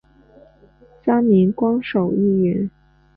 [1.05, 2.71] 三名官守议员。